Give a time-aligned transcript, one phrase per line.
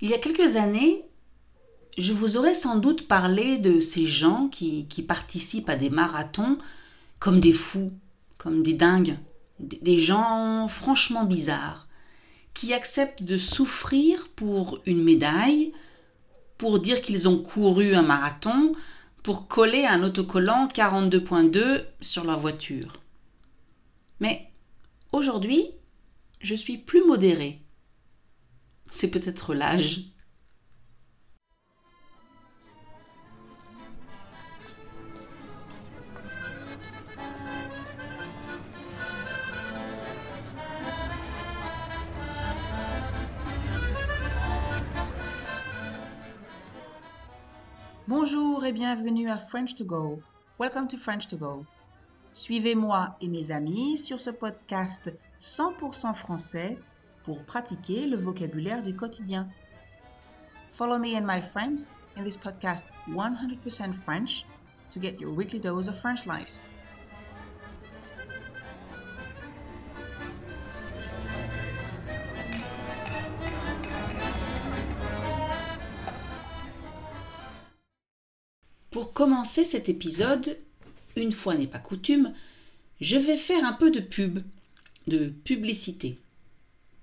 [0.00, 1.04] Il y a quelques années,
[1.96, 6.58] je vous aurais sans doute parlé de ces gens qui, participent à des marathons
[7.18, 7.92] comme des fous,
[8.36, 9.18] comme des dingues,
[9.60, 11.88] des gens franchement bizarres,
[12.52, 15.72] qui acceptent de souffrir pour une médaille,
[16.58, 18.72] pour dire qu'ils ont couru un marathon,
[19.22, 23.00] pour coller un autocollant 42.2 sur leur voiture.
[24.20, 24.50] Mais
[25.12, 25.70] aujourd'hui,
[26.40, 27.63] je suis plus modérée.
[29.08, 30.00] Peut-être l'âge.
[48.06, 50.20] Bonjour et bienvenue à French to Go.
[50.58, 51.66] Welcome to French to Go.
[52.32, 56.78] Suivez-moi et mes amis sur ce podcast 100% français
[57.24, 59.48] pour pratiquer le vocabulaire du quotidien.
[60.70, 64.44] Follow me and my friends in this podcast 100% French
[64.92, 66.52] to get your weekly dose of French life.
[78.90, 80.56] Pour commencer cet épisode,
[81.16, 82.32] une fois n'est pas coutume,
[83.00, 84.38] je vais faire un peu de pub,
[85.08, 86.20] de publicité.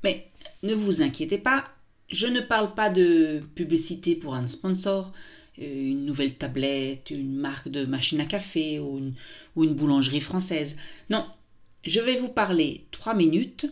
[0.03, 0.27] Mais
[0.63, 1.69] ne vous inquiétez pas,
[2.09, 5.13] je ne parle pas de publicité pour un sponsor,
[5.59, 9.13] euh, une nouvelle tablette, une marque de machine à café ou une,
[9.55, 10.75] ou une boulangerie française.
[11.09, 11.25] Non,
[11.85, 13.71] je vais vous parler trois minutes,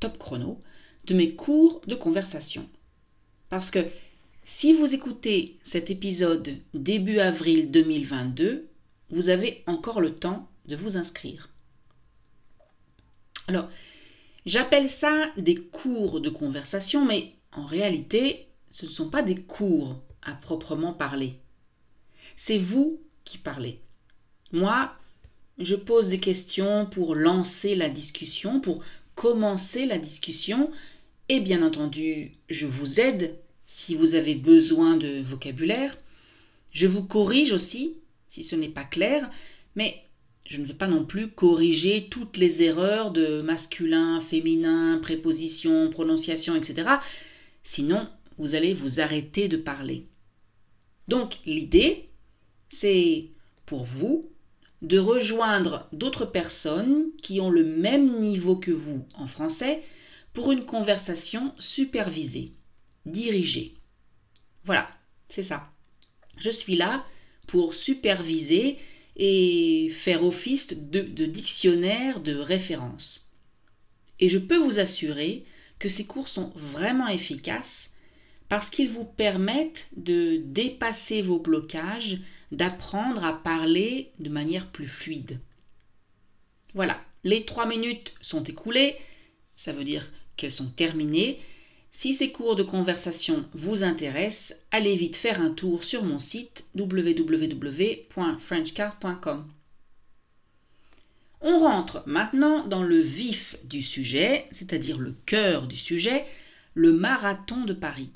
[0.00, 0.60] top chrono,
[1.06, 2.68] de mes cours de conversation.
[3.50, 3.86] Parce que
[4.44, 8.68] si vous écoutez cet épisode début avril 2022,
[9.10, 11.50] vous avez encore le temps de vous inscrire.
[13.46, 13.68] Alors,
[14.46, 20.00] j'appelle ça des cours de conversation, mais en réalité, ce ne sont pas des cours
[20.22, 21.34] à proprement parler.
[22.36, 23.80] C'est vous qui parlez.
[24.52, 24.92] Moi,
[25.58, 28.82] je pose des questions pour lancer la discussion, pour
[29.14, 30.70] commencer la discussion,
[31.28, 35.96] et bien entendu, je vous aide si vous avez besoin de vocabulaire.
[36.70, 37.94] Je vous corrige aussi
[38.28, 39.30] si ce n'est pas clair,
[39.76, 40.03] mais
[40.44, 46.54] je ne vais pas non plus corriger toutes les erreurs de masculin, féminin, préposition, prononciation,
[46.54, 46.88] etc.
[47.62, 48.06] Sinon,
[48.38, 50.06] vous allez vous arrêter de parler.
[51.08, 52.10] Donc l'idée,
[52.68, 53.30] c'est
[53.66, 54.30] pour vous
[54.82, 59.82] de rejoindre d'autres personnes qui ont le même niveau que vous en français
[60.34, 62.52] pour une conversation supervisée
[63.06, 63.74] diriger.
[64.64, 64.88] Voilà,
[65.28, 65.70] c'est ça.
[66.38, 67.04] Je suis là
[67.46, 68.78] pour superviser
[69.16, 73.32] et faire office de, dictionnaire de référence.
[74.20, 75.44] Et je peux vous assurer
[75.78, 77.94] que ces cours sont vraiment efficaces
[78.48, 82.18] parce qu'ils vous permettent de dépasser vos blocages,
[82.52, 85.40] d'apprendre à parler de manière plus fluide.
[86.74, 88.96] Voilà, les trois minutes sont écoulées,
[89.56, 91.40] ça veut dire qu'elles sont terminées,
[91.94, 96.66] si ces cours de conversation vous intéressent, allez vite faire un tour sur mon site
[96.74, 99.48] www.frenchcard.com.
[101.40, 106.26] On rentre maintenant dans le vif du sujet, c'est-à-dire le cœur du sujet,
[106.74, 108.10] le marathon de Paris.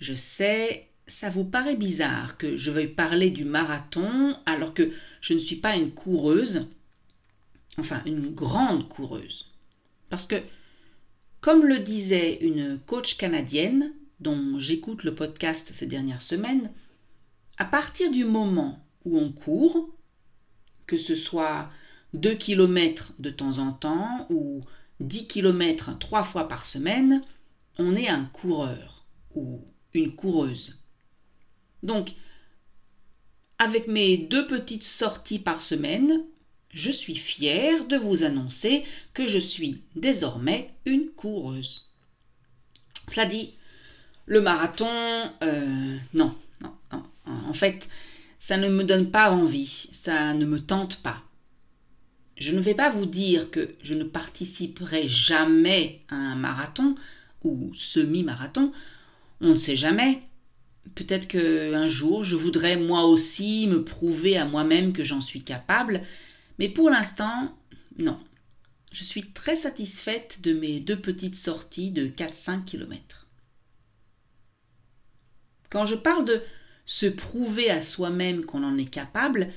[0.00, 5.32] Je sais, ça vous paraît bizarre que je veuille parler du marathon alors que je
[5.32, 6.66] ne suis pas une coureuse,
[7.78, 9.52] enfin une grande coureuse.
[10.10, 10.42] Parce que
[11.46, 16.72] comme le disait une coach canadienne, dont j'écoute le podcast ces dernières semaines,
[17.56, 19.96] à partir du moment où on court,
[20.88, 21.70] que ce soit
[22.14, 24.60] 2 km de temps en temps ou
[24.98, 27.22] 10 km trois fois par semaine,
[27.78, 29.60] on est un coureur ou
[29.94, 30.82] une coureuse.
[31.84, 32.10] Donc,
[33.60, 36.24] avec mes deux petites sorties par semaine,
[36.70, 38.84] je suis fière de vous annoncer
[39.14, 41.88] que je suis désormais une coureuse.
[43.08, 43.54] Cela dit,
[44.26, 44.88] le marathon,
[45.42, 47.02] euh, non, non, non.
[47.26, 47.88] En fait,
[48.38, 51.22] ça ne me donne pas envie, ça ne me tente pas.
[52.36, 56.94] Je ne vais pas vous dire que je ne participerai jamais à un marathon
[57.44, 58.72] ou semi-marathon.
[59.40, 60.20] On ne sait jamais.
[60.94, 66.02] Peut-être qu'un jour, je voudrais moi aussi me prouver à moi-même que j'en suis capable
[66.58, 67.56] mais pour l'instant,
[67.98, 68.18] non.
[68.92, 73.28] Je suis très satisfaite de mes deux petites sorties de 4-5 km.
[75.70, 76.42] Quand je parle de
[76.86, 79.52] se prouver à soi-même qu'on en est capable,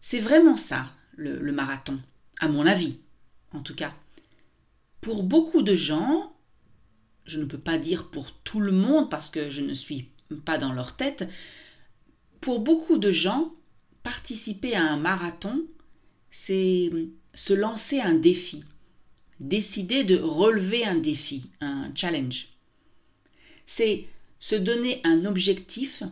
[0.00, 1.98] c'est vraiment ça, le, le, marathon,
[2.38, 3.00] à mon avis,
[3.52, 3.94] en tout cas.
[5.00, 6.36] Pour beaucoup de gens,
[7.24, 10.12] je ne peux pas dire pour tout le monde parce que je ne suis
[10.44, 11.28] pas dans leur tête,
[12.40, 13.52] pour beaucoup de gens,
[14.02, 15.64] participer à un marathon,
[16.30, 16.90] c'est
[17.34, 18.64] se lancer un défi,
[19.40, 22.48] décider de relever un défi, un challenge.
[23.66, 24.06] C'est
[24.40, 26.02] se donner un objectif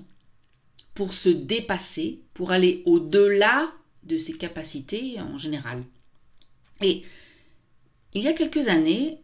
[0.95, 3.73] pour se dépasser, pour aller au-delà
[4.05, 5.85] de ses capacités en général.
[6.81, 7.05] Et
[8.15, 9.21] il y a quelques années,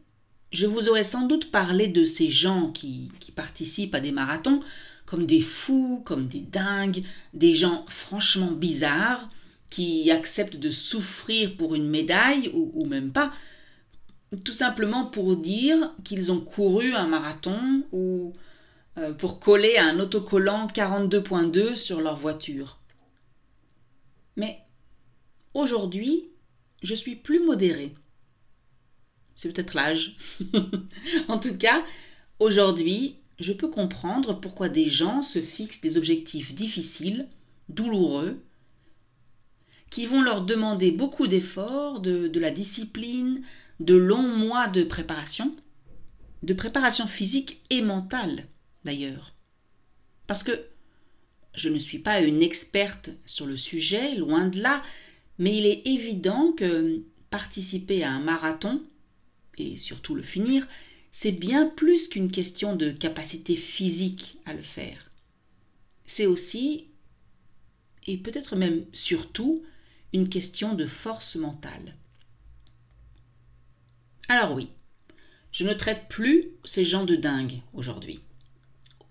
[0.52, 4.60] je vous aurais sans doute parlé de ces gens qui, participent à des marathons
[5.06, 7.02] comme des fous, comme des dingues,
[7.32, 9.30] des gens franchement bizarres,
[9.72, 13.32] qui acceptent de souffrir pour une médaille, ou, même pas,
[14.44, 18.34] tout simplement pour dire qu'ils ont couru un marathon ou
[18.98, 22.80] euh, pour coller un autocollant 42.2 sur leur voiture.
[24.36, 24.58] Mais
[25.54, 26.28] aujourd'hui,
[26.82, 27.94] je suis plus modérée.
[29.36, 30.18] C'est peut-être l'âge.
[31.28, 31.82] en tout cas,
[32.38, 37.26] aujourd'hui, je peux comprendre pourquoi des gens se fixent des objectifs difficiles,
[37.70, 38.42] douloureux,
[39.92, 43.42] qui vont leur demander beaucoup d'efforts, de, la discipline,
[43.78, 45.54] de longs mois de préparation,
[46.42, 48.46] de préparation physique et mentale
[48.84, 49.34] d'ailleurs.
[50.26, 50.64] Parce que
[51.54, 54.82] je ne suis pas une experte sur le sujet, loin de là,
[55.38, 58.82] mais il est évident que participer à un marathon,
[59.58, 60.66] et surtout le finir,
[61.10, 65.10] c'est bien plus qu'une question de capacité physique à le faire.
[66.06, 66.86] C'est aussi,
[68.06, 69.62] et peut-être même surtout,
[70.12, 71.96] une question de force mentale.
[74.28, 74.70] Alors oui,
[75.50, 78.20] je ne traite plus ces gens de dingue aujourd'hui.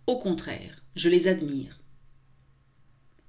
[0.07, 1.79] Au contraire, je les admire.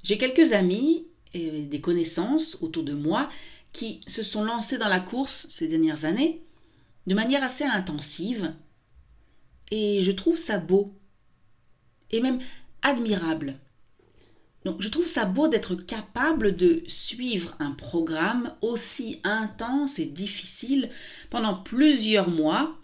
[0.03, 3.31] J'ai quelques amis et des connaissances autour de moi
[3.73, 6.43] qui se sont lancés dans la course ces dernières années
[7.07, 8.55] de manière assez intensive
[9.71, 10.95] et je trouve ça beau
[12.11, 12.41] et même
[12.83, 13.59] admirable.
[14.65, 20.91] Donc je trouve ça beau d'être capable de suivre un programme aussi intense et difficile
[21.31, 22.77] pendant plusieurs mois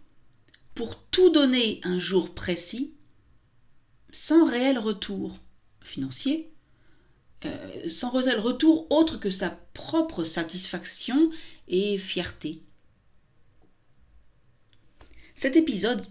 [0.74, 2.94] pour tout donner un jour précis
[4.12, 5.38] sans réel retour
[5.82, 6.50] financier,
[7.44, 11.30] euh, sans réel retour autre que sa propre satisfaction
[11.68, 12.62] et fierté.
[15.34, 16.04] Cet épisode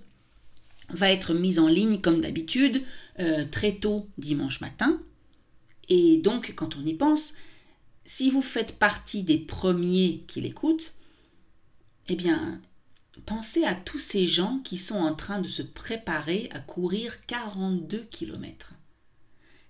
[0.89, 2.83] va être mis en ligne comme d'habitude
[3.19, 5.01] euh, très tôt dimanche matin.
[5.89, 7.35] Et donc, quand on y pense,
[8.05, 10.93] si vous faites partie des premiers qui l'écoutent,
[12.07, 12.61] eh bien,
[13.25, 17.99] pensez à tous ces gens qui sont en train de se préparer à courir 42
[18.09, 18.73] km.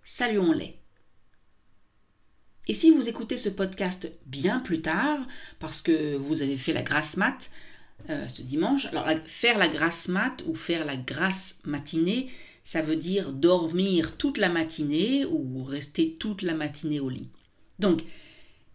[0.03, 0.79] Saluons-les.
[2.67, 5.25] Et si vous écoutez ce podcast bien plus tard,
[5.59, 7.49] parce que vous avez fait la grasse mat
[8.09, 12.29] euh, ce dimanche, alors faire la grasse mat ou faire la grasse matinée,
[12.67, 17.29] ça veut dire dormir toute la matinée ou rester toute la matinée au lit.
[17.79, 18.03] Donc,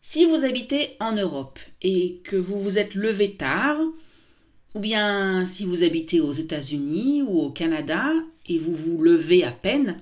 [0.00, 3.78] si vous habitez en Europe et que vous vous êtes levé tard,
[4.74, 8.14] ou bien si vous habitez aux États-Unis ou au Canada
[8.46, 10.00] et vous vous levez à peine,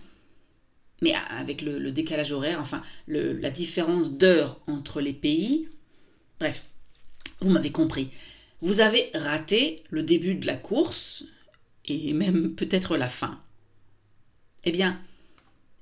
[1.03, 5.67] mais avec le, décalage horaire, enfin la différence d'heure entre les pays,
[6.39, 6.63] bref,
[7.41, 8.11] vous m'avez compris.
[8.61, 11.25] Vous avez raté le début de la course
[11.87, 13.41] et même peut-être la fin.
[14.65, 15.01] Eh bien,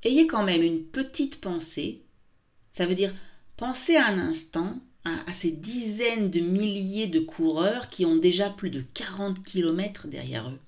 [0.02, 2.02] ayez quand même une petite pensée.
[2.72, 3.12] Ça veut dire
[3.56, 8.82] pensez un instant à, ces dizaines de milliers de coureurs qui ont déjà plus de
[8.94, 10.58] 40 km derrière eux.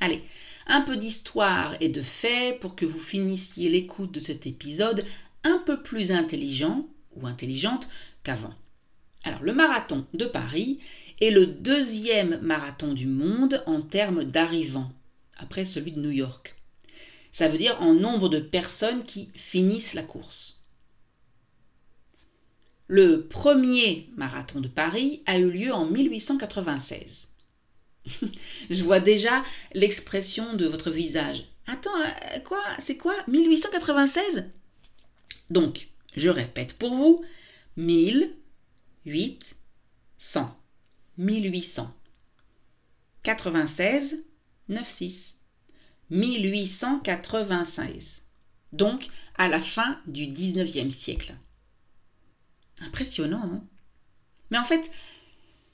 [0.00, 0.22] Allez,
[0.66, 5.04] un peu d'histoire et de faits pour que vous finissiez l'écoute de cet épisode
[5.44, 7.88] un peu plus intelligent ou intelligente
[8.24, 8.54] qu'avant.
[9.24, 10.80] Alors, le marathon de Paris
[11.20, 14.92] est le deuxième marathon du monde en termes d'arrivants,
[15.36, 16.56] après celui de New York.
[17.32, 20.62] Ça veut dire en nombre de personnes qui finissent la course.
[22.88, 27.28] Le premier marathon de Paris a eu lieu en 1896.
[28.70, 29.42] Je vois déjà
[29.74, 31.44] l'expression de votre visage.
[31.66, 32.62] Attends, euh, quoi?
[32.78, 33.14] C'est quoi?
[33.26, 34.50] 1896
[35.50, 37.24] Donc, je répète pour vous
[37.76, 40.56] 1800.
[41.18, 41.92] 1800.
[43.24, 44.24] 96,
[44.68, 45.36] 96.
[46.10, 48.22] 1896.
[48.72, 51.34] Donc, à la fin du 19e siècle.
[52.80, 53.66] Impressionnant, non?
[54.50, 54.90] Mais en fait,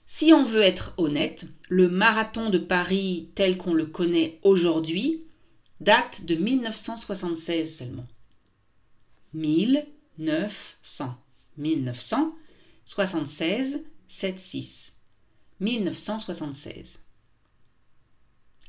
[0.07, 5.25] si on veut être honnête, le marathon de Paris tel qu'on le connaît aujourd'hui
[5.81, 8.07] date de 1976 seulement.
[9.35, 11.17] 1900.
[11.59, 14.95] 1976, 76.
[15.61, 17.03] 1976.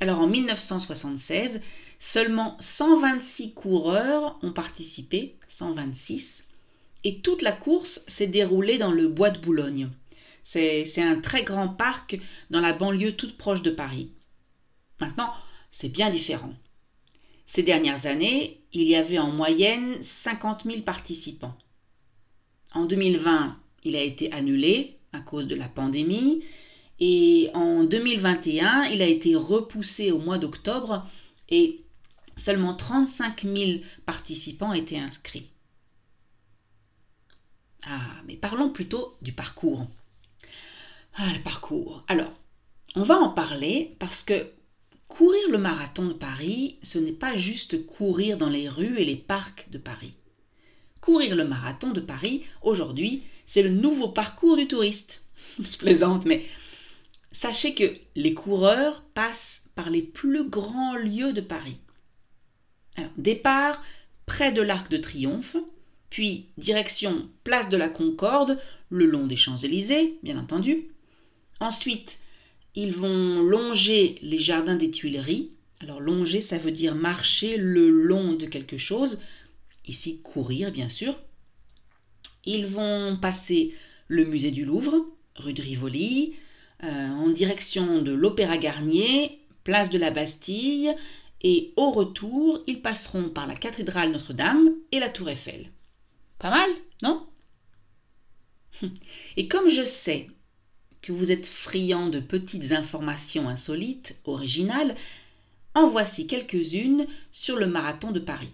[0.04, 1.62] Alors en 1976,
[1.98, 6.50] seulement 126 coureurs ont participé, 126,
[7.06, 9.88] et toute la course s'est déroulée dans le bois de Boulogne.
[10.44, 12.20] C'est un très grand parc
[12.50, 14.12] dans la banlieue toute proche de Paris.
[15.00, 15.32] Maintenant,
[15.72, 16.54] c'est bien différent.
[17.46, 21.58] Ces dernières années, il y avait en moyenne 50 000 participants.
[22.74, 26.44] En 2020, il a été annulé à cause de la pandémie
[27.00, 31.08] et en 2021, il a été repoussé au mois d'octobre
[31.50, 31.82] et
[32.36, 35.52] seulement 35 000 participants étaient inscrits.
[37.86, 39.88] Ah, mais parlons plutôt du parcours.
[41.16, 42.04] Ah, le parcours.
[42.08, 42.32] Alors,
[42.96, 44.48] on va en parler parce que
[45.08, 49.16] courir le marathon de Paris, ce n'est pas juste courir dans les rues et les
[49.16, 50.14] parcs de Paris.
[51.02, 55.24] Courir le marathon de Paris, aujourd'hui, c'est le nouveau parcours du touriste.
[55.60, 56.46] Je plaisante, mais
[57.34, 61.78] sachez que les coureurs passent par les plus grands lieux de Paris.
[63.18, 63.84] Départ
[64.26, 65.58] près de l'Arc de Triomphe,
[66.10, 68.60] puis direction place de la Concorde,
[68.90, 70.90] le long des Champs-Élysées, bien entendu.
[71.60, 72.20] Ensuite,
[72.76, 75.52] ils vont longer les jardins des Tuileries.
[75.80, 79.20] Alors longer, ça veut dire marcher le long de quelque chose.
[79.88, 81.20] Ici, courir, bien sûr.
[82.46, 83.74] Ils vont passer
[84.08, 86.36] le musée du Louvre, rue de Rivoli,
[86.84, 90.94] euh, en direction de l'Opéra Garnier, place de la Bastille,
[91.42, 95.70] et au retour, ils passeront par la cathédrale Notre-Dame et la tour Eiffel.
[96.40, 96.70] Pas mal,
[97.02, 97.26] non?
[99.38, 100.30] Et comme je sais
[101.02, 104.96] que vous êtes friand de petites informations insolites, originales,
[105.76, 108.52] en voici quelques-unes sur le marathon de Paris.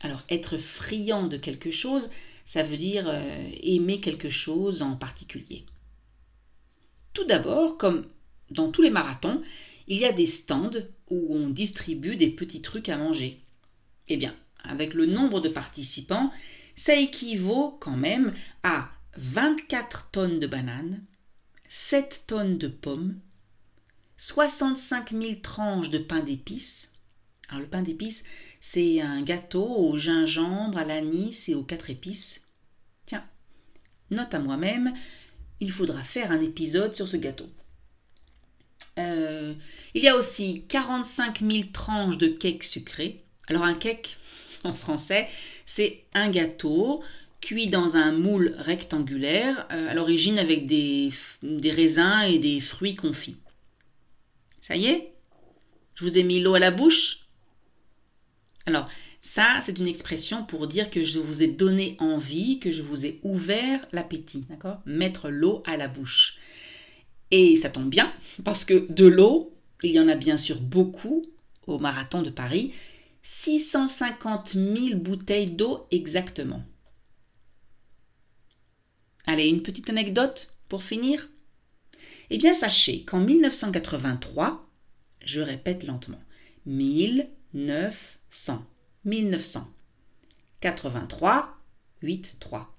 [0.00, 2.10] Alors, être friand de quelque chose,
[2.46, 5.66] ça veut dire euh, aimer quelque chose en particulier.
[7.16, 8.04] Tout d'abord, comme
[8.50, 9.40] dans tous les marathons,
[9.88, 10.68] il y a des stands
[11.08, 13.40] où on distribue des petits trucs à manger.
[14.08, 16.30] Eh bien, avec le nombre de participants,
[16.76, 21.06] ça équivaut quand même à 24 tonnes de bananes,
[21.70, 23.18] 7 tonnes de pommes,
[24.18, 26.92] 65 000 tranches de pain d'épices.
[27.48, 28.24] Alors le pain d'épices,
[28.60, 32.46] c'est un gâteau au gingembre, à l'anis et aux quatre épices.
[33.06, 33.24] Tiens,
[34.10, 34.92] note à moi-même,
[35.60, 37.48] il faudra faire un épisode sur ce gâteau.
[38.98, 39.54] Euh,
[39.94, 43.22] il y a aussi 45 000 tranches de cake sucré.
[43.48, 44.18] Alors un cake,
[44.64, 45.28] en français,
[45.66, 47.02] c'est un gâteau
[47.40, 51.10] cuit dans un moule rectangulaire, euh, à l'origine avec des,
[51.42, 53.36] des raisins et des fruits confits.
[54.60, 55.12] Ça y est?
[55.94, 57.26] Je vous ai mis l'eau à la bouche?
[58.64, 58.88] Alors,
[59.26, 63.06] ça, c'est une expression pour dire que je vous ai donné envie, que je vous
[63.06, 64.80] ai ouvert l'appétit, d'accord?
[64.86, 66.38] Mettre l'eau à la bouche.
[67.32, 68.12] Et ça tombe bien,
[68.44, 69.52] parce que de l'eau,
[69.82, 71.24] il y en a bien sûr beaucoup
[71.66, 72.72] au marathon de Paris,
[73.24, 76.62] 650 000 bouteilles d'eau exactement.
[79.26, 81.28] Allez, une petite anecdote pour finir?
[82.30, 84.70] Eh bien, sachez qu'en 1983,
[85.24, 86.22] je répète lentement,
[86.66, 88.64] 1900,
[89.06, 89.66] 1900,
[90.60, 91.56] 83,
[92.02, 92.76] 8, 3,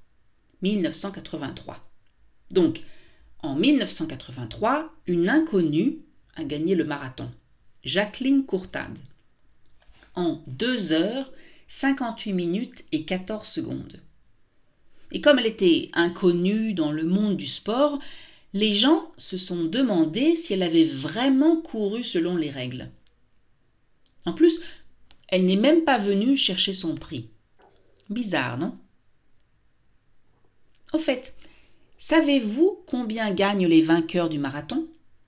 [0.62, 1.90] 1983.
[2.52, 2.84] Donc,
[3.40, 6.00] en 1983, une inconnue
[6.36, 7.32] a gagné le marathon,
[7.84, 8.98] Jacqueline Courtade,
[10.16, 11.32] en 2 heures,
[11.70, 14.02] 58 minutes et 14 secondes.
[15.14, 18.00] Et comme elle était inconnue dans le monde du sport,
[18.54, 22.92] les gens se sont demandé si elle avait vraiment couru selon les règles.
[24.26, 24.60] En plus,
[25.28, 27.30] elle n'est même pas venue chercher son prix.
[28.10, 28.78] Bizarre, non?
[30.94, 31.36] Au fait,
[31.98, 34.88] savez-vous combien gagnent les vainqueurs du marathon?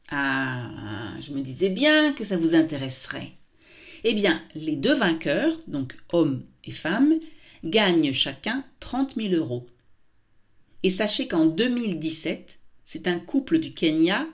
[0.09, 3.31] Ah, je me disais bien que ça vous intéresserait.
[4.03, 7.19] Eh bien, les deux vainqueurs, donc hommes et femmes,
[7.63, 9.67] gagnent chacun 30 000 euros.
[10.83, 14.25] Et sachez qu'en 2017, c'est un couple du Kenya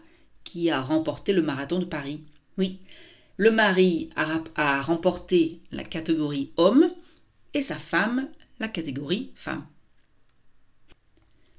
[0.44, 2.22] qui a remporté le marathon de Paris.
[2.58, 2.80] Oui,
[3.38, 6.92] le mari a, remporté la catégorie homme
[7.54, 9.66] et sa femme la catégorie femme.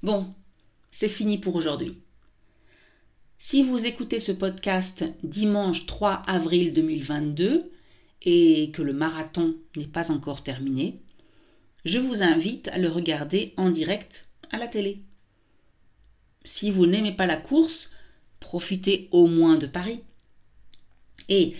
[0.03, 0.35] Bon,
[0.91, 1.99] c'est fini pour aujourd'hui.
[3.39, 7.71] Si vous écoutez ce podcast dimanche 3 avril 2022
[8.23, 11.03] et que le marathon n'est pas encore terminé,
[11.85, 15.03] je vous invite à le regarder en direct à la télé.
[16.45, 17.93] Si vous n'aimez pas la course,
[18.41, 20.01] profitez au moins de Paris.
[21.29, 21.57] Et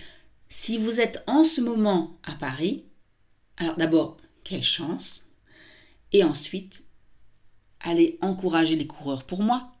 [0.49, 2.85] si vous êtes en ce moment à Paris,
[3.57, 5.25] alors d'abord, quelle chance.
[6.13, 6.83] Et ensuite,
[7.81, 9.71] allez encourager les coureurs pour moi.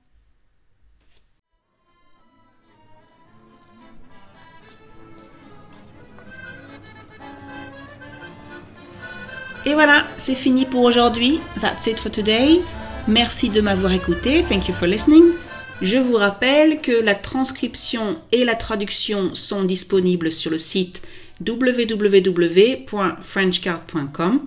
[9.65, 11.39] Et voilà, c'est fini pour aujourd'hui.
[11.59, 12.61] That's it for today.
[13.07, 14.43] Merci de m'avoir écouté.
[14.43, 15.33] Thank you for listening.
[15.81, 21.03] Je vous rappelle que la transcription et la traduction sont disponibles sur le site
[21.45, 24.41] www.frenchcard.com.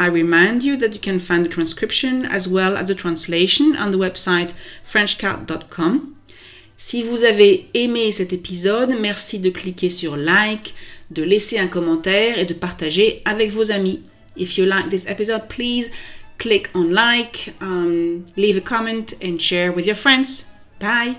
[0.00, 3.92] I remind you that you can find the transcription as well as the translation on
[3.92, 4.50] the website
[4.82, 6.12] frenchcard.com.
[6.76, 10.74] Si vous avez aimé cet épisode, merci de cliquer sur like,
[11.10, 14.02] de laisser un commentaire et de partager avec vos amis.
[14.36, 15.88] If you like this episode, please
[16.38, 20.44] click on like, um, leave a comment and share with your friends.
[20.78, 21.18] Bye.